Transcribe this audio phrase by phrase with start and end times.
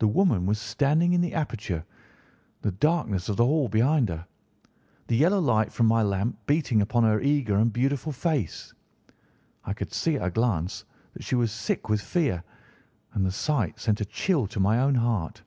[0.00, 1.82] The woman was standing in the aperture,
[2.60, 4.26] the darkness of the hall behind her,
[5.06, 8.74] the yellow light from my lamp beating upon her eager and beautiful face.
[9.64, 10.84] I could see at a glance
[11.14, 12.44] that she was sick with fear,
[13.14, 15.40] and the sight sent a chill to my own heart.